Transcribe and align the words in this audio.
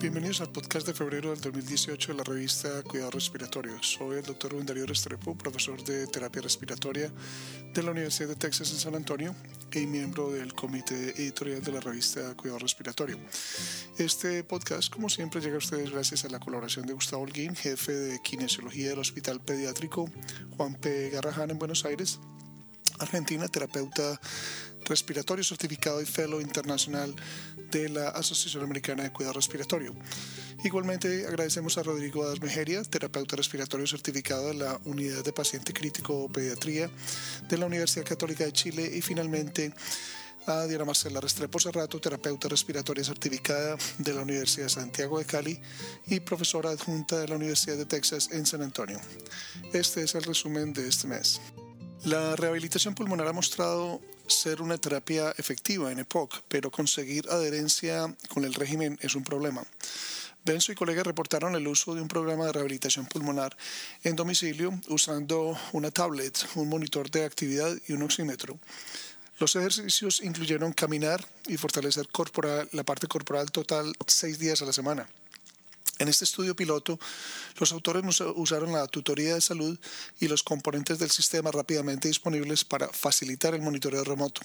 Bienvenidos 0.00 0.40
al 0.40 0.50
podcast 0.50 0.86
de 0.86 0.94
febrero 0.94 1.30
del 1.30 1.40
2018 1.40 2.12
de 2.12 2.18
la 2.18 2.22
revista 2.22 2.84
Cuidado 2.84 3.10
Respiratorio. 3.10 3.82
Soy 3.82 4.18
el 4.18 4.22
doctor 4.22 4.52
Rubén 4.52 4.86
Restrepo, 4.86 5.36
profesor 5.36 5.82
de 5.82 6.06
terapia 6.06 6.40
respiratoria 6.40 7.10
de 7.74 7.82
la 7.82 7.90
Universidad 7.90 8.28
de 8.28 8.36
Texas 8.36 8.70
en 8.70 8.78
San 8.78 8.94
Antonio 8.94 9.34
y 9.72 9.86
miembro 9.86 10.30
del 10.30 10.54
comité 10.54 11.20
editorial 11.20 11.64
de 11.64 11.72
la 11.72 11.80
revista 11.80 12.36
Cuidado 12.36 12.60
Respiratorio. 12.60 13.18
Este 13.98 14.44
podcast, 14.44 14.88
como 14.88 15.08
siempre, 15.08 15.40
llega 15.40 15.56
a 15.56 15.58
ustedes 15.58 15.90
gracias 15.90 16.24
a 16.24 16.28
la 16.28 16.38
colaboración 16.38 16.86
de 16.86 16.92
Gustavo 16.92 17.24
Holguín, 17.24 17.56
jefe 17.56 17.90
de 17.90 18.22
kinesiología 18.22 18.90
del 18.90 19.00
Hospital 19.00 19.40
Pediátrico 19.40 20.08
Juan 20.56 20.76
P. 20.76 21.10
Garrahan 21.10 21.50
en 21.50 21.58
Buenos 21.58 21.84
Aires, 21.84 22.20
Argentina, 23.00 23.48
terapeuta 23.48 24.20
respiratorio 24.88 25.44
certificado 25.44 26.00
y 26.00 26.06
fellow 26.06 26.40
internacional 26.40 27.14
de 27.70 27.88
la 27.88 28.08
Asociación 28.08 28.64
Americana 28.64 29.02
de 29.04 29.12
Cuidado 29.12 29.34
Respiratorio. 29.34 29.94
Igualmente 30.64 31.26
agradecemos 31.26 31.78
a 31.78 31.82
Rodrigo 31.82 32.24
Adas 32.24 32.40
Mejeria, 32.40 32.82
terapeuta 32.82 33.36
respiratorio 33.36 33.86
certificado 33.86 34.48
de 34.48 34.54
la 34.54 34.80
Unidad 34.84 35.22
de 35.24 35.32
Paciente 35.32 35.72
Crítico 35.72 36.28
Pediatría 36.32 36.90
de 37.48 37.58
la 37.58 37.66
Universidad 37.66 38.04
Católica 38.04 38.44
de 38.44 38.52
Chile 38.52 38.90
y 38.92 39.02
finalmente 39.02 39.72
a 40.46 40.66
Diana 40.66 40.86
Marcela 40.86 41.20
Restrepo 41.20 41.60
Serrato, 41.60 42.00
terapeuta 42.00 42.48
respiratoria 42.48 43.04
certificada 43.04 43.76
de 43.98 44.14
la 44.14 44.22
Universidad 44.22 44.64
de 44.64 44.70
Santiago 44.70 45.18
de 45.18 45.26
Cali 45.26 45.60
y 46.06 46.20
profesora 46.20 46.70
adjunta 46.70 47.18
de 47.18 47.28
la 47.28 47.36
Universidad 47.36 47.76
de 47.76 47.84
Texas 47.84 48.30
en 48.32 48.46
San 48.46 48.62
Antonio. 48.62 48.98
Este 49.72 50.02
es 50.02 50.14
el 50.14 50.22
resumen 50.22 50.72
de 50.72 50.88
este 50.88 51.06
mes. 51.06 51.40
La 52.04 52.34
rehabilitación 52.36 52.94
pulmonar 52.94 53.26
ha 53.26 53.32
mostrado 53.32 54.00
ser 54.28 54.62
una 54.62 54.78
terapia 54.78 55.34
efectiva 55.36 55.90
en 55.90 55.98
EPOC, 56.00 56.42
pero 56.48 56.70
conseguir 56.70 57.28
adherencia 57.28 58.14
con 58.28 58.44
el 58.44 58.54
régimen 58.54 58.98
es 59.02 59.14
un 59.14 59.24
problema. 59.24 59.64
Benzo 60.44 60.72
y 60.72 60.74
colegas 60.74 61.06
reportaron 61.06 61.54
el 61.56 61.66
uso 61.66 61.94
de 61.94 62.00
un 62.00 62.08
programa 62.08 62.46
de 62.46 62.52
rehabilitación 62.52 63.06
pulmonar 63.06 63.56
en 64.02 64.16
domicilio 64.16 64.72
usando 64.88 65.58
una 65.72 65.90
tablet, 65.90 66.38
un 66.54 66.68
monitor 66.68 67.10
de 67.10 67.24
actividad 67.24 67.76
y 67.86 67.92
un 67.92 68.02
oxímetro. 68.02 68.58
Los 69.38 69.54
ejercicios 69.56 70.20
incluyeron 70.22 70.72
caminar 70.72 71.24
y 71.46 71.56
fortalecer 71.56 72.08
la 72.72 72.82
parte 72.82 73.06
corporal 73.06 73.50
total 73.50 73.94
seis 74.06 74.38
días 74.38 74.62
a 74.62 74.64
la 74.64 74.72
semana. 74.72 75.08
En 75.98 76.06
este 76.06 76.24
estudio 76.24 76.54
piloto, 76.54 76.98
los 77.58 77.72
autores 77.72 78.04
usaron 78.36 78.72
la 78.72 78.86
tutoría 78.86 79.34
de 79.34 79.40
salud 79.40 79.76
y 80.20 80.28
los 80.28 80.44
componentes 80.44 81.00
del 81.00 81.10
sistema 81.10 81.50
rápidamente 81.50 82.06
disponibles 82.06 82.64
para 82.64 82.88
facilitar 82.88 83.54
el 83.54 83.62
monitoreo 83.62 84.04
remoto. 84.04 84.40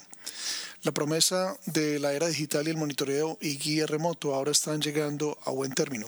La 0.81 0.91
promesa 0.91 1.55
de 1.67 1.99
la 1.99 2.13
era 2.13 2.27
digital 2.27 2.67
y 2.67 2.71
el 2.71 2.77
monitoreo 2.77 3.37
y 3.39 3.57
guía 3.57 3.85
remoto 3.85 4.33
ahora 4.33 4.51
están 4.51 4.81
llegando 4.81 5.37
a 5.45 5.51
buen 5.51 5.73
término. 5.73 6.07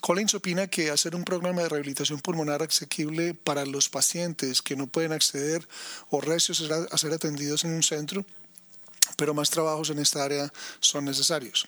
Collins 0.00 0.34
opina 0.34 0.68
que 0.68 0.90
hacer 0.90 1.16
un 1.16 1.24
programa 1.24 1.62
de 1.62 1.68
rehabilitación 1.68 2.20
pulmonar 2.20 2.62
asequible 2.62 3.34
para 3.34 3.66
los 3.66 3.88
pacientes 3.88 4.62
que 4.62 4.76
no 4.76 4.86
pueden 4.86 5.12
acceder 5.12 5.66
o 6.10 6.20
recios 6.20 6.62
a 6.70 6.96
ser 6.96 7.12
atendidos 7.12 7.64
en 7.64 7.72
un 7.72 7.82
centro, 7.82 8.24
pero 9.16 9.34
más 9.34 9.50
trabajos 9.50 9.90
en 9.90 9.98
esta 9.98 10.22
área 10.22 10.52
son 10.80 11.04
necesarios. 11.04 11.66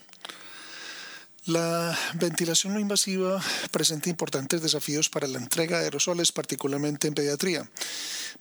La 1.49 1.99
ventilación 2.13 2.75
no 2.75 2.79
invasiva 2.79 3.43
presenta 3.71 4.11
importantes 4.11 4.61
desafíos 4.61 5.09
para 5.09 5.27
la 5.27 5.39
entrega 5.39 5.79
de 5.79 5.85
aerosoles, 5.85 6.31
particularmente 6.31 7.09
en 7.09 7.15
pediatría. 7.15 7.67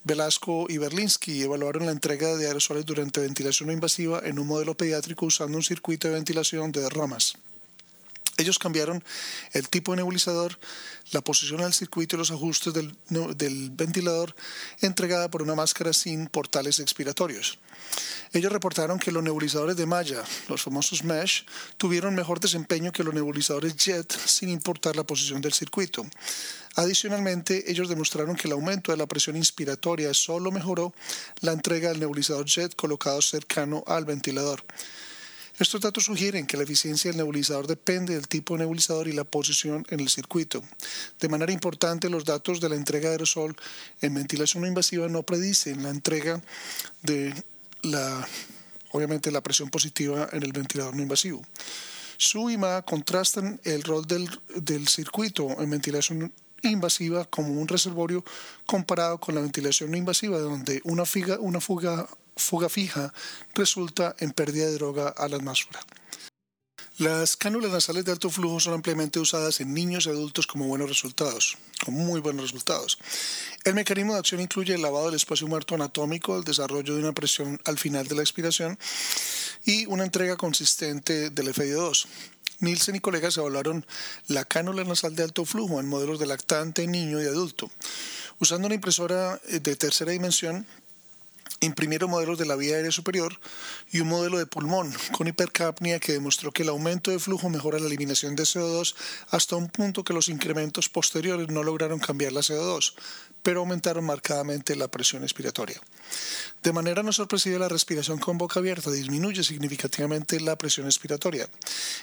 Velasco 0.04 0.66
y 0.68 0.78
Berlinsky 0.78 1.42
evaluaron 1.42 1.86
la 1.86 1.94
entrega 1.94 2.36
de 2.36 2.48
aerosoles 2.48 2.86
durante 2.86 3.22
ventilación 3.22 3.68
no 3.68 3.74
invasiva 3.74 4.20
en 4.26 4.40
un 4.40 4.48
modelo 4.48 4.76
pediátrico 4.76 5.26
usando 5.26 5.58
un 5.58 5.64
circuito 5.64 6.10
de 6.10 6.16
ventilación 6.16 6.74
de 6.74 6.82
derramas. 6.82 7.36
Ellos 8.36 8.60
cambiaron 8.60 9.02
el 9.54 9.70
tipo 9.70 9.94
de 9.94 9.98
nebulizador, 9.98 10.60
la 11.12 11.22
posición 11.22 11.62
del 11.62 11.74
circuito 11.74 12.18
y 12.18 12.20
los 12.20 12.32
ajustes 12.32 12.74
del, 12.74 12.94
ventilador 13.72 14.36
entregada 14.82 15.30
por 15.30 15.42
una 15.42 15.56
máscara 15.56 15.94
sin 15.94 16.28
portales 16.28 16.80
expiratorios. 16.80 17.58
Ellos 18.34 18.52
reportaron 18.52 19.00
que 19.00 19.12
los 19.12 19.24
nebulizadores 19.24 19.78
de 19.78 19.86
malla, 19.86 20.24
los 20.50 20.62
famosos 20.62 21.04
mesh, 21.04 21.46
tuvieron 21.78 22.16
mejor 22.16 22.40
desempeño 22.40 22.92
que 22.92 23.04
los 23.04 23.14
nebulizadores 23.14 23.76
jet 23.76 24.12
sin 24.12 24.50
importar 24.50 24.96
la 24.96 25.04
posición 25.04 25.42
del 25.42 25.54
circuito. 25.54 26.06
Adicionalmente, 26.76 27.72
ellos 27.72 27.90
demostraron 27.90 28.36
que 28.36 28.48
el 28.48 28.54
aumento 28.54 28.92
de 28.92 28.98
la 28.98 29.08
presión 29.08 29.36
inspiratoria 29.36 30.14
solo 30.14 30.52
mejoró 30.52 30.94
la 31.42 31.52
entrega 31.52 31.90
del 31.90 32.00
nebulizador 32.00 32.46
jet 32.46 32.76
colocado 32.76 33.22
cercano 33.22 33.84
al 33.88 34.06
ventilador. 34.06 34.64
Estos 35.60 35.82
datos 35.82 36.04
sugieren 36.04 36.46
que 36.46 36.56
la 36.56 36.64
eficiencia 36.64 37.10
del 37.10 37.18
nebulizador 37.18 37.66
depende 37.66 38.14
del 38.14 38.28
tipo 38.28 38.54
de 38.54 38.60
nebulizador 38.60 39.08
y 39.08 39.14
la 39.14 39.24
posición 39.24 39.88
en 39.90 40.02
el 40.02 40.10
circuito. 40.10 40.64
De 41.20 41.30
manera 41.30 41.52
importante, 41.52 42.12
los 42.12 42.26
datos 42.26 42.62
de 42.62 42.70
la 42.70 42.76
entrega 42.76 43.10
de 43.10 43.16
aerosol 43.16 43.56
en 44.02 44.14
ventilación 44.14 44.62
no 44.62 44.68
invasiva 44.68 45.08
no 45.08 45.24
predicen 45.24 45.82
la 45.82 45.90
entrega 45.90 46.44
de 47.02 47.34
la, 47.84 48.28
obviamente, 48.92 49.32
la 49.32 49.42
presión 49.42 49.70
positiva 49.70 50.30
en 50.32 50.44
el 50.44 50.54
ventilador 50.54 50.96
no 50.96 51.02
invasivo. 51.02 51.42
Su 52.18 52.50
y 52.50 52.58
Ma 52.58 52.82
contrastan 52.82 53.60
el 53.64 53.84
rol 53.84 54.06
del, 54.06 54.30
del 54.56 54.88
circuito 54.88 55.62
en 55.62 55.70
ventilación 55.70 56.34
invasiva 56.64 57.26
como 57.26 57.50
un 57.50 57.68
reservorio 57.68 58.26
comparado 58.66 59.20
con 59.20 59.36
la 59.36 59.42
ventilación 59.42 59.92
no 59.92 59.98
invasiva, 59.98 60.40
donde 60.40 60.82
una, 60.84 61.04
una 61.40 61.62
fuga 61.62 62.08
fuga 62.38 62.70
fija 62.70 63.14
resulta 63.56 64.16
en 64.20 64.32
pérdida 64.32 64.66
de 64.66 64.74
droga 64.74 65.10
a 65.10 65.28
la 65.28 65.38
atmósfera. 65.38 65.80
Las 66.98 67.38
cánulas 67.38 67.72
nasales 67.72 68.06
de 68.06 68.12
alto 68.12 68.32
flujo 68.32 68.60
son 68.60 68.74
ampliamente 68.74 69.20
usadas 69.20 69.62
en 69.62 69.72
niños 69.72 70.08
y 70.08 70.10
adultos 70.10 70.48
como 70.48 70.66
buenos 70.66 70.90
resultados, 70.90 71.56
con 71.86 71.94
muy 71.94 72.22
buenos 72.22 72.46
resultados. 72.46 72.98
El 73.66 73.76
mecanismo 73.76 74.14
de 74.14 74.20
acción 74.20 74.42
incluye 74.42 74.74
el 74.74 74.82
lavado 74.82 75.06
del 75.06 75.14
espacio 75.14 75.46
muerto 75.46 75.76
anatómico, 75.76 76.36
el 76.36 76.44
desarrollo 76.44 76.96
de 76.96 77.02
una 77.02 77.14
presión 77.14 77.62
al 77.66 77.78
final 77.78 78.08
de 78.08 78.16
la 78.16 78.24
expiración 78.24 78.80
y 79.64 79.86
una 79.86 80.06
entrega 80.06 80.38
consistente 80.38 81.30
del 81.30 81.54
FIO2. 81.54 82.08
Nielsen 82.62 82.96
y 82.96 83.00
colegas 83.00 83.38
evaluaron 83.38 83.86
la 84.26 84.44
cánula 84.46 84.84
nasal 84.84 85.16
de 85.16 85.22
alto 85.22 85.46
flujo 85.46 85.80
en 85.80 85.88
modelos 85.88 86.18
de 86.18 86.26
lactante, 86.26 86.88
niño 86.88 87.22
y 87.22 87.28
adulto. 87.28 87.70
Usando 88.40 88.66
una 88.66 88.74
impresora 88.74 89.40
de 89.48 89.76
tercera 89.76 90.14
dimensión, 90.14 90.66
imprimieron 91.60 92.10
modelos 92.10 92.38
de 92.38 92.46
la 92.46 92.56
vía 92.56 92.76
aérea 92.76 92.92
superior 92.92 93.40
y 93.92 94.00
un 94.00 94.08
modelo 94.08 94.38
de 94.38 94.46
pulmón 94.46 94.94
con 95.12 95.28
hipercapnia 95.28 96.00
que 96.00 96.14
demostró 96.14 96.52
que 96.52 96.64
el 96.64 96.70
aumento 96.70 97.12
de 97.12 97.20
flujo 97.20 97.50
mejora 97.50 97.80
la 97.80 97.88
eliminación 97.88 98.36
de 98.36 98.44
CO2 98.44 98.96
hasta 99.32 99.56
un 99.56 99.70
punto 99.70 100.04
que 100.04 100.14
los 100.14 100.30
incrementos 100.30 100.90
posteriores 100.90 101.50
no 101.50 101.64
lograron 101.64 102.00
cambiar 102.00 102.32
la 102.32 102.42
CO2, 102.42 102.94
pero 103.42 103.62
aumentaron 103.62 104.06
marcadamente 104.06 104.76
la 104.76 104.90
presión 104.90 105.24
expiratoria. 105.24 105.82
De 106.64 106.74
manera 106.74 107.04
no 107.04 107.14
sorpresiva, 107.14 107.60
la 107.60 107.70
respiración 107.70 108.20
con 108.20 108.38
boca 108.38 108.60
abierta 108.60 108.92
disminuye 108.92 109.44
significativamente 109.44 110.40
la 110.40 110.58
presión 110.58 110.86
expiratoria. 110.86 111.48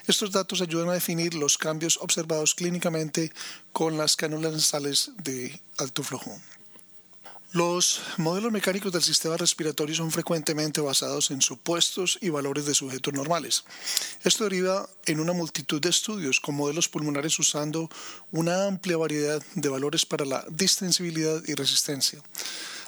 Estos 0.06 0.32
datos 0.32 0.60
ayudan 0.62 0.90
a 0.90 0.94
definir 0.94 1.34
los 1.34 1.58
cambios 1.58 1.98
observados 2.00 2.54
clínicamente 2.54 3.32
con 3.72 3.96
las 3.96 4.16
cánulas 4.16 4.52
nasales 4.52 5.10
de 5.22 5.60
alto 5.78 6.02
flujo. 6.02 6.34
Los 7.54 8.00
modelos 8.16 8.50
mecánicos 8.50 8.90
del 8.90 9.04
sistema 9.04 9.36
respiratorio 9.36 9.94
son 9.94 10.10
frecuentemente 10.10 10.80
basados 10.80 11.30
en 11.30 11.40
supuestos 11.40 12.18
y 12.20 12.28
valores 12.28 12.66
de 12.66 12.74
sujetos 12.74 13.14
normales. 13.14 13.62
Esto 14.24 14.42
deriva 14.42 14.90
en 15.06 15.20
una 15.20 15.34
multitud 15.34 15.80
de 15.80 15.88
estudios 15.88 16.40
con 16.40 16.56
modelos 16.56 16.88
pulmonares 16.88 17.38
usando 17.38 17.88
una 18.32 18.66
amplia 18.66 18.96
variedad 18.96 19.40
de 19.54 19.68
valores 19.68 20.04
para 20.04 20.24
la 20.24 20.44
distensibilidad 20.50 21.40
y 21.46 21.54
resistencia. 21.54 22.20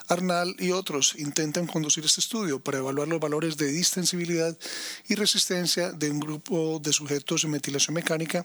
Arnal 0.09 0.57
y 0.59 0.73
otros 0.73 1.15
intentan 1.17 1.69
conducir 1.69 2.05
este 2.05 2.21
estudio 2.21 2.59
para 2.59 2.79
evaluar 2.79 3.07
los 3.07 3.21
valores 3.21 3.57
de 3.57 3.69
distensibilidad 3.69 4.59
y 5.07 5.15
resistencia 5.15 5.93
de 5.93 6.11
un 6.11 6.19
grupo 6.19 6.81
de 6.83 6.93
sujetos 6.93 7.45
en 7.45 7.53
ventilación 7.53 7.95
mecánica 7.95 8.45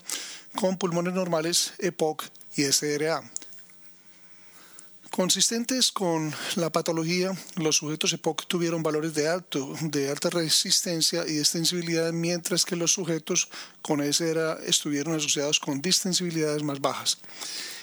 con 0.53 0.77
pulmones 0.77 1.15
normales, 1.15 1.73
EPOC 1.79 2.25
y 2.57 2.65
SRA 2.65 3.23
Consistentes 5.11 5.91
con 5.91 6.33
la 6.55 6.71
patología, 6.71 7.33
los 7.57 7.75
sujetos 7.75 8.13
EPOC 8.13 8.47
tuvieron 8.47 8.81
valores 8.81 9.13
de, 9.13 9.27
alto, 9.27 9.75
de 9.81 10.09
alta 10.09 10.29
resistencia 10.29 11.25
y 11.27 11.37
extensibilidad, 11.37 12.13
mientras 12.13 12.63
que 12.63 12.77
los 12.77 12.93
sujetos 12.93 13.49
con 13.81 13.99
SRA 14.01 14.59
estuvieron 14.65 15.13
asociados 15.13 15.59
con 15.59 15.81
distensibilidades 15.81 16.63
más 16.63 16.79
bajas. 16.79 17.17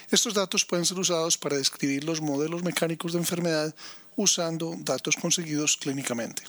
Estos 0.09 0.33
datos 0.33 0.65
pueden 0.65 0.87
ser 0.87 0.97
usados 0.97 1.37
para 1.37 1.57
describir 1.57 2.03
los 2.03 2.19
modelos 2.19 2.63
mecánicos 2.63 3.13
de 3.13 3.19
enfermedad 3.19 3.75
usando 4.15 4.75
datos 4.79 5.15
conseguidos 5.15 5.77
clínicamente. 5.77 6.41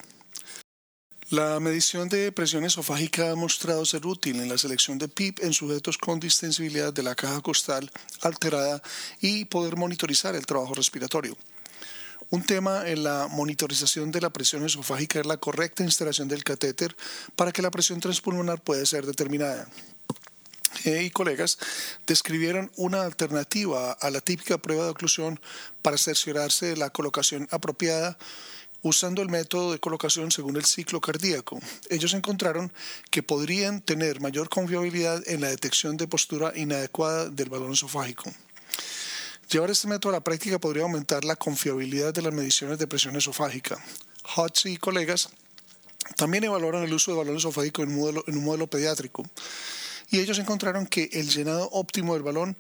La 1.31 1.61
medición 1.61 2.09
de 2.09 2.32
presión 2.32 2.65
esofágica 2.65 3.31
ha 3.31 3.37
mostrado 3.37 3.87
ser 3.87 4.05
útil 4.05 4.41
en 4.41 4.49
la 4.49 4.59
selección 4.59 4.99
de 4.99 5.06
PIP 5.06 5.44
en 5.44 5.53
sujetos 5.53 5.97
con 5.97 6.19
distensibilidad 6.19 6.93
de 6.93 7.05
la 7.05 7.15
caja 7.15 7.41
costal 7.41 7.88
alterada 8.23 8.82
y 9.21 9.44
poder 9.44 9.77
monitorizar 9.77 10.35
el 10.35 10.44
trabajo 10.44 10.75
respiratorio. 10.75 11.37
Un 12.31 12.43
tema 12.43 12.88
en 12.88 13.05
la 13.05 13.29
monitorización 13.29 14.11
de 14.11 14.21
la 14.21 14.31
presión 14.31 14.67
esofágica 14.67 15.21
es 15.21 15.27
la 15.27 15.37
correcta 15.37 15.85
instalación 15.85 16.27
del 16.27 16.43
catéter 16.43 16.97
para 17.37 17.53
que 17.53 17.62
la 17.62 17.71
presión 17.71 18.00
transpulmonar 18.00 18.61
pueda 18.61 18.85
ser 18.85 19.06
determinada. 19.06 19.69
y 20.85 21.11
colegas 21.11 21.59
describieron 22.09 22.73
una 22.75 23.03
alternativa 23.03 23.93
a 23.93 24.11
la 24.11 24.21
típica 24.21 24.59
prueba 24.59 24.83
de 24.83 24.91
oclusión 24.91 25.38
para 25.81 25.97
cerciorarse 25.97 26.67
de 26.67 26.76
la 26.76 26.91
colocación 26.91 27.47
apropiada 27.53 28.19
usando 28.82 29.23
el 29.23 29.29
método 29.29 29.73
de 29.73 29.79
colocación 29.79 30.31
según 30.31 30.56
el 30.56 30.65
ciclo 30.65 31.00
cardíaco. 31.00 31.61
Ellos 31.88 32.15
encontraron 32.15 32.73
que 33.11 33.23
podrían 33.23 33.81
tener 33.81 34.21
mayor 34.21 34.49
confiabilidad 34.49 35.23
en 35.27 35.41
la 35.41 35.49
detección 35.49 35.97
de 35.97 36.09
postura 36.09 36.53
inadecuada 36.56 37.29
del 37.29 37.49
balón 37.49 37.73
esofágico. 37.73 38.32
Llevar 39.50 39.71
este 39.71 39.88
método 39.88 40.11
a 40.11 40.17
la 40.17 40.25
práctica 40.25 40.59
podría 40.59 40.85
aumentar 40.85 41.25
la 41.25 41.37
confiabilidad 41.37 42.15
de 42.15 42.23
las 42.23 42.32
mediciones 42.32 42.79
de 42.79 42.87
presión 42.87 43.17
esofágica. 43.17 43.82
Hodge 44.37 44.67
y 44.67 44.77
colegas 44.77 45.31
también 46.17 46.44
evaluaron 46.44 46.85
el 46.85 46.93
uso 46.93 47.11
de 47.11 47.19
balón 47.19 47.37
esofágico 47.37 47.83
en 47.83 47.91
en 47.91 48.38
un 48.38 48.44
modelo 48.44 48.69
pediátrico 48.69 49.25
y 50.11 50.19
ellos 50.19 50.38
encontraron 50.38 50.87
que 50.87 51.09
el 51.12 51.29
llenado 51.29 51.69
óptimo 51.71 52.15
del 52.15 52.23
balón 52.23 52.56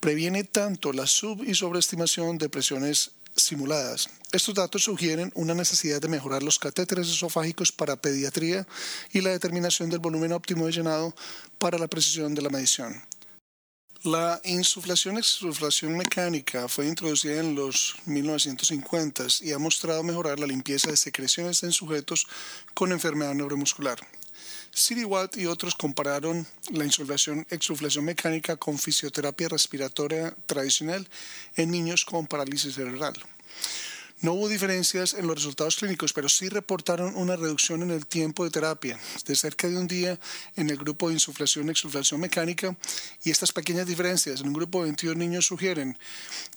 previene 0.00 0.44
tanto 0.44 0.92
la 0.92 1.06
sub 1.06 1.42
y 1.44 1.54
sobreestimación 1.54 2.38
de 2.38 2.48
presiones 2.48 3.12
simuladas. 3.42 4.08
Estos 4.32 4.54
datos 4.54 4.84
sugieren 4.84 5.32
una 5.34 5.54
necesidad 5.54 6.00
de 6.00 6.08
mejorar 6.08 6.42
los 6.42 6.58
catéteres 6.58 7.08
esofágicos 7.08 7.72
para 7.72 7.96
pediatría 7.96 8.66
y 9.12 9.20
la 9.20 9.30
determinación 9.30 9.90
del 9.90 10.00
volumen 10.00 10.32
óptimo 10.32 10.66
de 10.66 10.72
llenado 10.72 11.14
para 11.58 11.78
la 11.78 11.88
precisión 11.88 12.34
de 12.34 12.42
la 12.42 12.50
medición. 12.50 13.02
La 14.04 14.40
insuflación-exsuflación 14.44 15.96
mecánica 15.96 16.68
fue 16.68 16.86
introducida 16.86 17.40
en 17.40 17.56
los 17.56 17.96
1950s 18.06 19.42
y 19.42 19.52
ha 19.52 19.58
mostrado 19.58 20.04
mejorar 20.04 20.38
la 20.38 20.46
limpieza 20.46 20.90
de 20.90 20.96
secreciones 20.96 21.64
en 21.64 21.72
sujetos 21.72 22.26
con 22.74 22.92
enfermedad 22.92 23.34
neuromuscular. 23.34 23.98
Siri 24.78 25.02
Watt 25.02 25.36
y 25.36 25.46
otros 25.46 25.74
compararon 25.74 26.46
la 26.70 26.84
insuflación-exsuflación 26.84 28.04
mecánica 28.04 28.56
con 28.56 28.78
fisioterapia 28.78 29.48
respiratoria 29.48 30.32
tradicional 30.46 31.08
en 31.56 31.72
niños 31.72 32.04
con 32.04 32.28
parálisis 32.28 32.76
cerebral. 32.76 33.14
No 34.20 34.34
hubo 34.34 34.48
diferencias 34.48 35.14
en 35.14 35.26
los 35.26 35.34
resultados 35.34 35.76
clínicos, 35.76 36.12
pero 36.12 36.28
sí 36.28 36.48
reportaron 36.48 37.16
una 37.16 37.34
reducción 37.34 37.82
en 37.82 37.90
el 37.90 38.06
tiempo 38.06 38.44
de 38.44 38.50
terapia 38.50 38.98
de 39.26 39.34
cerca 39.34 39.68
de 39.68 39.76
un 39.76 39.88
día 39.88 40.18
en 40.54 40.70
el 40.70 40.76
grupo 40.76 41.08
de 41.08 41.14
insuflación 41.14 41.70
exuflación 41.70 42.20
mecánica 42.20 42.76
y 43.24 43.30
estas 43.30 43.52
pequeñas 43.52 43.86
diferencias 43.86 44.40
en 44.40 44.46
un 44.46 44.54
grupo 44.54 44.78
de 44.78 44.90
22 44.90 45.16
niños 45.16 45.46
sugieren 45.46 45.98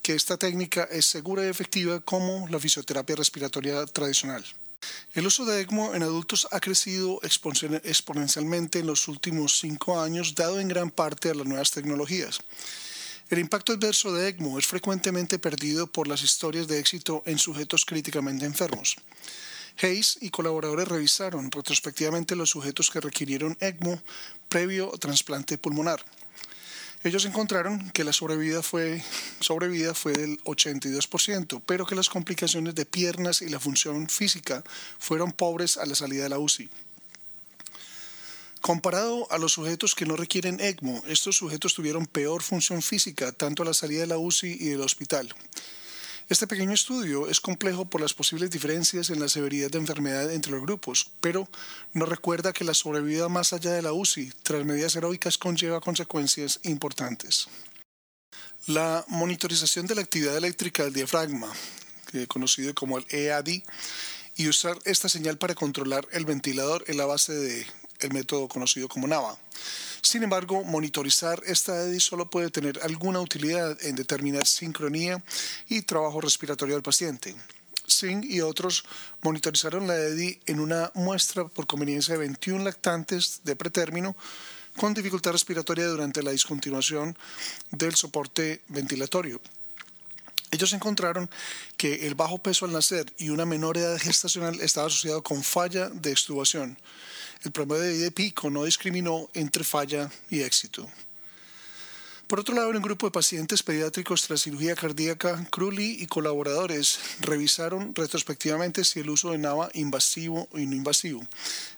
que 0.03 0.13
esta 0.13 0.37
técnica 0.37 0.83
es 0.91 1.07
segura 1.07 1.43
y 1.43 1.49
efectiva 1.49 1.99
como 1.99 2.47
la 2.49 2.59
fisioterapia 2.59 3.15
respiratoria 3.15 3.83
tradicional. 3.87 4.45
El 5.13 5.27
uso 5.27 5.45
de 5.45 5.61
ECMO 5.61 5.93
en 5.93 6.03
adultos 6.03 6.47
ha 6.51 6.59
crecido 6.59 7.19
exponencialmente 7.23 8.79
en 8.79 8.87
los 8.87 9.07
últimos 9.07 9.59
cinco 9.59 9.99
años, 9.99 10.35
dado 10.35 10.59
en 10.59 10.67
gran 10.67 10.89
parte 10.89 11.29
a 11.29 11.33
las 11.33 11.45
nuevas 11.45 11.71
tecnologías. 11.71 12.39
El 13.29 13.39
impacto 13.39 13.73
adverso 13.73 14.13
de 14.13 14.27
ECMO 14.27 14.59
es 14.59 14.67
frecuentemente 14.67 15.39
perdido 15.39 15.87
por 15.87 16.07
las 16.07 16.21
historias 16.21 16.67
de 16.67 16.79
éxito 16.79 17.23
en 17.25 17.39
sujetos 17.39 17.85
críticamente 17.85 18.45
enfermos. 18.45 18.95
Hayes 19.81 20.17
y 20.21 20.29
colaboradores 20.29 20.87
revisaron 20.87 21.49
retrospectivamente 21.49 22.35
los 22.35 22.49
sujetos 22.49 22.91
que 22.91 22.99
requirieron 22.99 23.57
ECMO 23.59 24.01
previo 24.49 24.91
trasplante 24.99 25.57
pulmonar. 25.57 26.03
Ellos 27.03 27.25
encontraron 27.25 27.89
que 27.91 28.03
la 28.03 28.13
sobrevida 28.13 28.61
fue, 28.61 29.03
sobrevida 29.39 29.95
fue 29.95 30.13
del 30.13 30.39
82%, 30.43 31.61
pero 31.65 31.85
que 31.87 31.95
las 31.95 32.09
complicaciones 32.09 32.75
de 32.75 32.85
piernas 32.85 33.41
y 33.41 33.49
la 33.49 33.59
función 33.59 34.07
física 34.07 34.63
fueron 34.99 35.31
pobres 35.31 35.77
a 35.77 35.85
la 35.87 35.95
salida 35.95 36.23
de 36.23 36.29
la 36.29 36.37
UCI. 36.37 36.69
Comparado 38.61 39.27
a 39.31 39.39
los 39.39 39.53
sujetos 39.53 39.95
que 39.95 40.05
no 40.05 40.15
requieren 40.15 40.59
ECMO, 40.59 41.03
estos 41.07 41.37
sujetos 41.37 41.73
tuvieron 41.73 42.05
peor 42.05 42.43
función 42.43 42.83
física 42.83 43.31
tanto 43.31 43.63
a 43.63 43.65
la 43.65 43.73
salida 43.73 44.01
de 44.01 44.07
la 44.07 44.19
UCI 44.19 44.57
y 44.59 44.69
del 44.69 44.81
hospital. 44.81 45.33
Este 46.31 46.47
pequeño 46.47 46.71
estudio 46.71 47.27
es 47.27 47.41
complejo 47.41 47.83
por 47.89 47.99
las 47.99 48.13
posibles 48.13 48.49
diferencias 48.49 49.09
en 49.09 49.19
la 49.19 49.27
severidad 49.27 49.69
de 49.69 49.79
enfermedad 49.79 50.31
entre 50.31 50.53
los 50.53 50.61
grupos, 50.61 51.11
pero 51.19 51.45
nos 51.91 52.07
recuerda 52.07 52.53
que 52.53 52.63
la 52.63 52.73
sobrevida 52.73 53.27
más 53.27 53.51
allá 53.51 53.73
de 53.73 53.81
la 53.81 53.91
UCI 53.91 54.31
tras 54.41 54.63
medidas 54.63 54.95
heroicas 54.95 55.37
conlleva 55.37 55.81
consecuencias 55.81 56.61
importantes. 56.63 57.49
La 58.65 59.03
monitorización 59.09 59.87
de 59.87 59.95
la 59.95 60.03
actividad 60.03 60.37
eléctrica 60.37 60.85
del 60.85 60.93
diafragma, 60.93 61.51
conocido 62.29 62.73
como 62.73 62.97
el 62.97 63.05
EAD, 63.09 63.63
y 64.37 64.47
usar 64.47 64.79
esta 64.85 65.09
señal 65.09 65.37
para 65.37 65.53
controlar 65.53 66.07
el 66.13 66.23
ventilador 66.23 66.85
en 66.87 66.95
la 66.95 67.05
base 67.05 67.33
de 67.33 67.67
el 68.01 68.13
método 68.13 68.47
conocido 68.47 68.87
como 68.87 69.07
NAVA. 69.07 69.37
Sin 70.01 70.23
embargo, 70.23 70.63
monitorizar 70.63 71.41
esta 71.45 71.83
EDI 71.83 71.99
solo 71.99 72.29
puede 72.29 72.49
tener 72.49 72.79
alguna 72.83 73.19
utilidad 73.19 73.77
en 73.85 73.95
determinar 73.95 74.47
sincronía 74.47 75.23
y 75.69 75.83
trabajo 75.83 76.19
respiratorio 76.21 76.75
del 76.75 76.83
paciente. 76.83 77.35
Singh 77.85 78.25
y 78.25 78.41
otros 78.41 78.83
monitorizaron 79.21 79.87
la 79.87 79.95
EDI 79.95 80.39
en 80.47 80.59
una 80.59 80.91
muestra 80.95 81.47
por 81.47 81.67
conveniencia 81.67 82.13
de 82.13 82.19
21 82.19 82.63
lactantes 82.63 83.41
de 83.43 83.55
pretérmino 83.55 84.15
con 84.77 84.93
dificultad 84.93 85.31
respiratoria 85.31 85.87
durante 85.87 86.23
la 86.23 86.31
discontinuación 86.31 87.17
del 87.71 87.95
soporte 87.95 88.61
ventilatorio. 88.69 89.41
Ellos 90.51 90.73
encontraron 90.73 91.29
que 91.77 92.07
el 92.07 92.15
bajo 92.15 92.37
peso 92.39 92.65
al 92.65 92.73
nacer 92.73 93.13
y 93.17 93.29
una 93.29 93.45
menor 93.45 93.77
edad 93.77 93.97
gestacional 93.97 94.59
estaba 94.59 94.87
asociado 94.87 95.23
con 95.23 95.43
falla 95.43 95.89
de 95.89 96.11
extubación. 96.11 96.77
El 97.43 97.51
promedio 97.51 97.99
de 97.99 98.11
pico 98.11 98.49
no 98.51 98.65
discriminó 98.65 99.29
entre 99.33 99.63
falla 99.63 100.11
y 100.29 100.41
éxito. 100.41 100.87
Por 102.31 102.39
otro 102.39 102.55
lado, 102.55 102.69
en 102.69 102.77
un 102.77 102.81
grupo 102.81 103.07
de 103.07 103.11
pacientes 103.11 103.61
pediátricos 103.61 104.21
tras 104.21 104.43
cirugía 104.43 104.73
cardíaca, 104.73 105.45
Crowley 105.51 105.97
y 105.99 106.07
colaboradores 106.07 106.99
revisaron 107.19 107.93
retrospectivamente 107.93 108.85
si 108.85 109.01
el 109.01 109.09
uso 109.09 109.31
de 109.31 109.37
NAVA 109.37 109.69
invasivo 109.73 110.47
y 110.53 110.65
no 110.65 110.75
invasivo. 110.75 111.27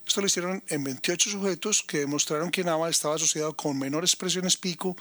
Esto 0.06 0.22
lo 0.22 0.28
hicieron 0.28 0.62
en 0.68 0.84
28 0.84 1.32
sujetos 1.32 1.82
que 1.82 2.00
demostraron 2.00 2.52
que 2.52 2.64
NAVA 2.64 2.90
estaba 2.90 3.16
asociado 3.16 3.54
con 3.54 3.80
menores 3.80 4.16
presiones 4.16 4.58
pico 4.58 4.96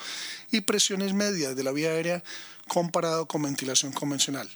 y 0.50 0.62
presiones 0.62 1.12
medias 1.12 1.54
de 1.54 1.64
la 1.64 1.72
vía 1.72 1.90
aérea 1.90 2.24
comparado 2.66 3.26
con 3.26 3.42
ventilación 3.42 3.92
convencional. 3.92 4.48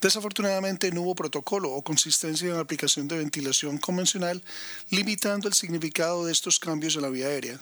Desafortunadamente 0.00 0.90
no 0.92 1.02
hubo 1.02 1.14
protocolo 1.14 1.70
o 1.72 1.82
consistencia 1.82 2.48
en 2.48 2.54
la 2.54 2.60
aplicación 2.60 3.06
de 3.06 3.18
ventilación 3.18 3.76
convencional, 3.76 4.42
limitando 4.88 5.46
el 5.46 5.54
significado 5.54 6.24
de 6.24 6.32
estos 6.32 6.58
cambios 6.58 6.96
en 6.96 7.02
la 7.02 7.10
vía 7.10 7.26
aérea. 7.26 7.60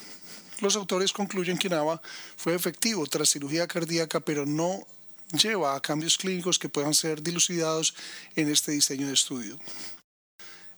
Los 0.61 0.77
autores 0.77 1.13
concluyen 1.13 1.59
que 1.59 1.69
NAVA 1.69 2.01
fue 2.37 2.55
efectivo 2.55 3.07
tras 3.07 3.31
cirugía 3.31 3.67
cardíaca, 3.67 4.21
pero 4.21 4.47
no 4.47 4.87
lleva 5.33 5.75
a 5.75 5.81
cambios 5.81 6.17
clínicos 6.17 6.59
que 6.59 6.69
puedan 6.69 6.95
ser 6.95 7.23
dilucidados 7.23 7.95
en 8.37 8.49
este 8.51 8.73
diseño 8.73 9.09
de 9.09 9.15
estudio. 9.15 9.59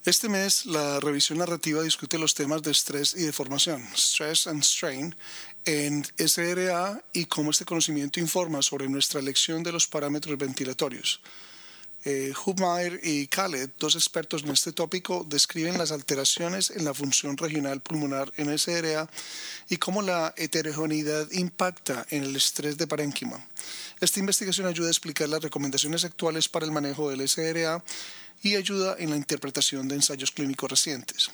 Este 0.06 0.30
mes, 0.30 0.64
la 0.64 0.98
revisión 0.98 1.38
narrativa 1.38 1.82
discute 1.82 2.18
los 2.18 2.34
temas 2.34 2.62
de 2.62 2.70
estrés 2.70 3.14
y 3.14 3.22
deformación, 3.24 3.86
stress 3.94 4.46
and 4.46 4.62
strain, 4.62 5.14
en 5.66 6.06
SRA 6.16 7.04
y 7.12 7.26
cómo 7.26 7.50
este 7.50 7.66
conocimiento 7.66 8.18
informa 8.18 8.62
sobre 8.62 8.88
nuestra 8.88 9.20
elección 9.20 9.62
de 9.62 9.72
los 9.72 9.86
parámetros 9.86 10.38
ventilatorios. 10.38 11.20
Eh, 12.04 12.32
Hubmeier 12.46 12.98
y 13.02 13.26
Khaled, 13.26 13.70
dos 13.78 13.94
expertos 13.94 14.42
en 14.42 14.50
este 14.50 14.72
tópico, 14.72 15.26
describen 15.28 15.76
las 15.76 15.92
alteraciones 15.92 16.70
en 16.70 16.86
la 16.86 16.94
función 16.94 17.36
regional 17.36 17.82
pulmonar 17.82 18.32
en 18.38 18.58
SRA 18.58 19.08
y 19.68 19.76
cómo 19.76 20.00
la 20.00 20.32
heterogeneidad 20.38 21.30
impacta 21.32 22.06
en 22.08 22.24
el 22.24 22.34
estrés 22.36 22.78
de 22.78 22.86
parénquima. 22.86 23.44
Esta 24.00 24.18
investigación 24.18 24.66
ayuda 24.66 24.88
a 24.88 24.92
explicar 24.92 25.28
las 25.28 25.42
recomendaciones 25.42 26.04
actuales 26.04 26.48
para 26.48 26.64
el 26.64 26.72
manejo 26.72 27.10
del 27.10 27.28
SRA 27.28 27.84
y 28.42 28.56
ayuda 28.56 28.96
en 28.98 29.10
la 29.10 29.16
interpretación 29.16 29.86
de 29.86 29.96
ensayos 29.96 30.30
clínicos 30.30 30.70
recientes. 30.70 31.30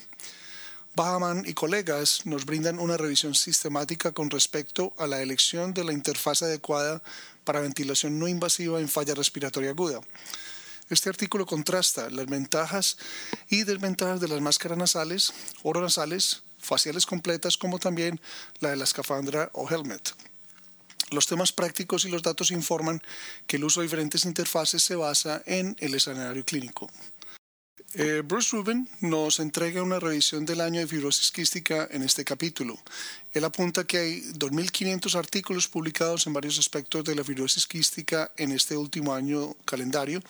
Bahaman 0.97 1.45
y 1.47 1.53
colegas 1.53 2.25
nos 2.25 2.47
brindan 2.47 2.81
una 2.81 2.97
revisión 2.97 3.35
sistemática 3.35 4.13
con 4.13 4.31
respecto 4.31 4.95
a 4.99 5.07
la 5.07 5.23
elección 5.23 5.75
de 5.75 5.85
la 5.85 5.93
interfaz 5.93 6.43
adecuada 6.43 7.03
para 7.45 7.61
ventilación 7.61 8.19
no 8.19 8.27
invasiva 8.27 8.81
en 8.81 8.89
falla 8.89 9.15
respiratoria 9.15 9.71
aguda. 9.71 10.01
Este 10.89 11.09
artículo 11.09 11.47
contrasta 11.47 12.11
las 12.11 12.27
ventajas 12.27 12.97
y 13.49 13.65
desventajas 13.65 14.21
de 14.21 14.29
las 14.29 14.41
máscaras 14.41 14.79
nasales, 14.79 15.33
oronasales, 15.65 16.43
faciales 16.59 17.07
completas, 17.07 17.57
como 17.57 17.79
también 17.79 18.21
la 18.61 18.71
de 18.71 18.77
la 18.77 18.85
escafandra 18.85 19.51
o 19.53 19.69
helmet. 19.69 20.15
Los 21.11 21.27
temas 21.27 21.53
prácticos 21.53 22.05
y 22.05 22.09
los 22.09 22.23
datos 22.23 22.51
informan 22.51 23.03
que 23.47 23.57
el 23.57 23.65
uso 23.65 23.81
de 23.81 23.87
diferentes 23.87 24.25
interfaces 24.25 24.83
se 24.83 24.97
basa 24.97 25.43
en 25.47 25.77
el 25.81 25.95
escenario 25.95 26.45
clínico. 26.45 26.91
Eh, 27.99 28.21
Bruce 28.23 28.55
Rubin 28.55 28.87
nos 29.01 29.41
entrega 29.41 29.83
una 29.83 29.99
revisión 29.99 30.45
del 30.45 30.61
año 30.61 30.81
de 30.81 30.87
fibrosis 30.87 31.31
quística 31.31 31.89
en 31.91 32.03
este 32.03 32.27
capítulo. 32.27 32.79
Él 33.33 33.43
apunta 33.43 33.87
que 33.87 33.97
hay 33.97 34.21
2.500 34.35 35.15
artículos 35.15 35.67
publicados 35.67 36.27
en 36.27 36.35
varios 36.35 36.59
aspectos 36.59 37.05
de 37.05 37.15
la 37.15 37.25
fibrosis 37.25 37.67
quística 37.67 38.33
en 38.37 38.53
este 38.53 38.77
último 38.77 39.15
año 39.15 39.55
calendario 39.65 40.21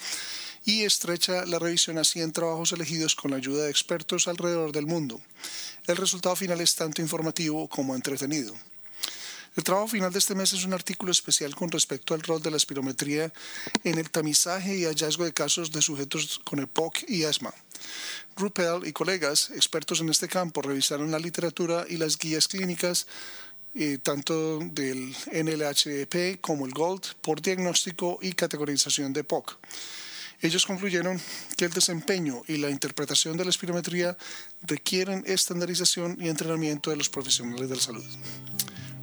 y 0.64 0.82
estrecha 0.82 1.44
la 1.44 1.58
revisión 1.58 1.98
a 1.98 2.04
100 2.04 2.30
trabajos 2.30 2.70
elegidos 2.70 3.16
con 3.16 3.32
la 3.32 3.38
ayuda 3.38 3.64
de 3.64 3.70
expertos 3.70 4.28
alrededor 4.28 4.70
del 4.70 4.86
mundo. 4.86 5.20
El 5.88 5.96
resultado 5.96 6.36
final 6.36 6.60
es 6.60 6.76
tanto 6.76 7.02
informativo 7.02 7.66
como 7.66 7.96
entretenido. 7.96 8.54
El 9.56 9.64
trabajo 9.64 9.88
final 9.88 10.12
de 10.12 10.18
este 10.18 10.34
mes 10.34 10.52
es 10.52 10.64
un 10.64 10.74
artículo 10.74 11.10
especial 11.10 11.54
con 11.54 11.70
respecto 11.70 12.12
al 12.12 12.20
rol 12.20 12.42
de 12.42 12.50
la 12.50 12.58
espirometría 12.58 13.32
en 13.84 13.98
el 13.98 14.10
tamizaje 14.10 14.76
y 14.76 14.84
hallazgo 14.84 15.24
de 15.24 15.32
casos 15.32 15.72
de 15.72 15.80
sujetos 15.80 16.38
con 16.44 16.58
EPOC 16.58 17.08
y 17.08 17.24
asma. 17.24 17.54
Ruppel 18.36 18.86
y 18.86 18.92
colegas 18.92 19.50
expertos 19.54 20.00
en 20.00 20.10
este 20.10 20.28
campo 20.28 20.60
revisaron 20.60 21.10
la 21.10 21.18
literatura 21.18 21.86
y 21.88 21.96
las 21.96 22.18
guías 22.18 22.48
clínicas 22.48 23.06
eh, 23.74 23.98
tanto 24.02 24.58
del 24.58 25.16
NLHP 25.32 26.40
como 26.42 26.66
el 26.66 26.72
GOLD 26.72 27.14
por 27.22 27.40
diagnóstico 27.40 28.18
y 28.20 28.32
categorización 28.32 29.14
de 29.14 29.20
EPOC. 29.20 29.58
Ellos 30.42 30.66
concluyeron 30.66 31.18
que 31.56 31.64
el 31.64 31.72
desempeño 31.72 32.42
y 32.46 32.58
la 32.58 32.68
interpretación 32.68 33.38
de 33.38 33.44
la 33.44 33.50
espirometría 33.50 34.18
requieren 34.62 35.24
estandarización 35.26 36.18
y 36.20 36.28
entrenamiento 36.28 36.90
de 36.90 36.96
los 36.96 37.08
profesionales 37.08 37.70
de 37.70 37.74
la 37.74 37.80
salud. 37.80 38.04